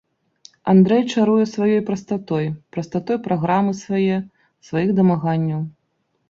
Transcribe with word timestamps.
Андрэй 0.71 1.01
чаруе 1.15 1.43
сваёй 1.51 1.77
прастатой, 1.89 2.47
прастатой 2.77 3.17
праграмы 3.27 3.71
свае, 3.83 4.17
сваіх 4.71 4.89
дамаганняў. 5.03 5.61